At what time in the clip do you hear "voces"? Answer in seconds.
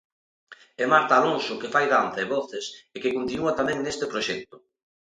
2.35-2.65